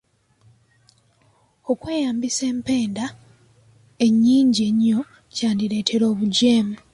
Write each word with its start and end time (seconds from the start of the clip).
Okweyambisa 1.71 2.43
empenda 2.53 3.05
ennyingi 4.05 4.61
ennyo 4.69 4.99
kyandireetera 5.35 6.03
obugyemu. 6.13 6.75